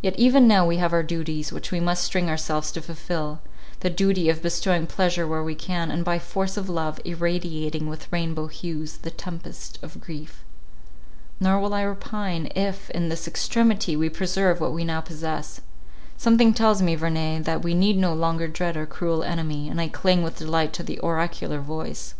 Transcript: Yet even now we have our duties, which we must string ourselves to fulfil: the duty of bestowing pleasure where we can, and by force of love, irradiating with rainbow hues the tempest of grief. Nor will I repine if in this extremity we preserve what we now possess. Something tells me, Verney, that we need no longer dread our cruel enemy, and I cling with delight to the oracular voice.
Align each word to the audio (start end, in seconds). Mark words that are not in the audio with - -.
Yet 0.00 0.18
even 0.18 0.48
now 0.48 0.66
we 0.66 0.78
have 0.78 0.94
our 0.94 1.02
duties, 1.02 1.52
which 1.52 1.70
we 1.70 1.80
must 1.80 2.02
string 2.02 2.30
ourselves 2.30 2.72
to 2.72 2.80
fulfil: 2.80 3.40
the 3.80 3.90
duty 3.90 4.30
of 4.30 4.40
bestowing 4.40 4.86
pleasure 4.86 5.26
where 5.26 5.42
we 5.42 5.54
can, 5.54 5.90
and 5.90 6.02
by 6.02 6.18
force 6.18 6.56
of 6.56 6.70
love, 6.70 6.98
irradiating 7.04 7.86
with 7.86 8.10
rainbow 8.10 8.46
hues 8.46 8.96
the 8.96 9.10
tempest 9.10 9.78
of 9.82 10.00
grief. 10.00 10.42
Nor 11.40 11.60
will 11.60 11.74
I 11.74 11.82
repine 11.82 12.50
if 12.56 12.88
in 12.92 13.10
this 13.10 13.28
extremity 13.28 13.96
we 13.96 14.08
preserve 14.08 14.62
what 14.62 14.72
we 14.72 14.82
now 14.82 15.02
possess. 15.02 15.60
Something 16.16 16.54
tells 16.54 16.80
me, 16.80 16.94
Verney, 16.94 17.40
that 17.40 17.60
we 17.62 17.74
need 17.74 17.98
no 17.98 18.14
longer 18.14 18.48
dread 18.48 18.78
our 18.78 18.86
cruel 18.86 19.22
enemy, 19.24 19.68
and 19.68 19.78
I 19.78 19.88
cling 19.88 20.22
with 20.22 20.38
delight 20.38 20.72
to 20.72 20.84
the 20.84 20.98
oracular 21.00 21.60
voice. 21.60 22.14